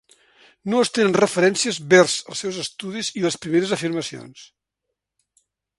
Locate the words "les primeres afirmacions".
3.27-4.47